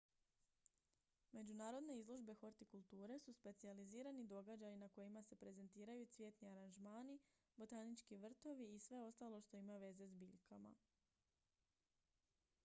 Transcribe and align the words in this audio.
međunarodne 1.31 1.97
izložbe 1.99 2.33
hortikulture 2.39 3.19
su 3.25 3.33
specijalizirani 3.33 4.23
događaji 4.23 4.77
na 4.77 4.89
kojima 4.89 5.23
se 5.23 5.35
prezentiraju 5.35 6.05
cvjetni 6.15 6.49
aranžmani 6.49 7.19
botanički 7.57 8.17
vrtovi 8.17 8.73
i 8.75 8.79
sve 8.79 9.01
ostalo 9.01 9.41
što 9.41 9.57
ima 9.57 9.77
veze 9.77 10.07
s 10.07 10.13
biljkama 10.15 10.75